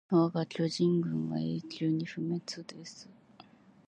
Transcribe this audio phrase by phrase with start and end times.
[0.09, 3.07] わが巨人軍は永久に不滅です